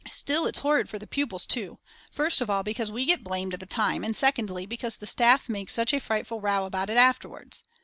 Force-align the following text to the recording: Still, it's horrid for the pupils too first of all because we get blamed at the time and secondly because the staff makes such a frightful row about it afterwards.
Still, 0.09 0.47
it's 0.47 0.57
horrid 0.57 0.89
for 0.89 0.97
the 0.97 1.05
pupils 1.05 1.45
too 1.45 1.77
first 2.11 2.41
of 2.41 2.49
all 2.49 2.63
because 2.63 2.91
we 2.91 3.05
get 3.05 3.23
blamed 3.23 3.53
at 3.53 3.59
the 3.59 3.67
time 3.67 4.03
and 4.03 4.15
secondly 4.15 4.65
because 4.65 4.97
the 4.97 5.05
staff 5.05 5.47
makes 5.47 5.73
such 5.73 5.93
a 5.93 5.99
frightful 5.99 6.41
row 6.41 6.65
about 6.65 6.89
it 6.89 6.97
afterwards. 6.97 7.61